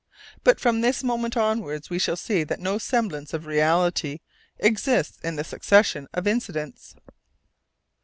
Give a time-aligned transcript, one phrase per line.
[0.43, 4.17] But from this moment onwards we shall see that no semblance of reality
[4.57, 6.95] exists in the succession of incidents.